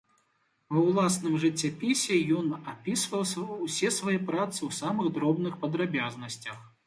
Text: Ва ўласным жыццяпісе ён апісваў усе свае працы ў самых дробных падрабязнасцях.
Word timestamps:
Ва 0.75 0.79
ўласным 0.89 1.33
жыццяпісе 1.43 2.17
ён 2.37 2.47
апісваў 2.71 3.53
усе 3.67 3.93
свае 3.99 4.17
працы 4.31 4.57
ў 4.69 4.71
самых 4.81 5.13
дробных 5.19 5.53
падрабязнасцях. 5.67 6.57